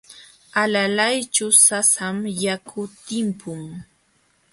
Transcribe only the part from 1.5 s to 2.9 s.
sasam yaku